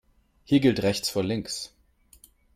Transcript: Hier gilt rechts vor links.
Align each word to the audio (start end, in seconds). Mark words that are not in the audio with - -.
Hier 0.45 0.61
gilt 0.61 0.81
rechts 0.81 1.11
vor 1.11 1.23
links. 1.23 1.75